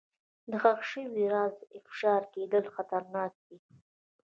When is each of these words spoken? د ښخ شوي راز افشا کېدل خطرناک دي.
د 0.49 0.51
ښخ 0.61 0.79
شوي 0.91 1.25
راز 1.33 1.55
افشا 1.77 2.15
کېدل 2.33 2.63
خطرناک 2.75 3.33
دي. 3.47 3.57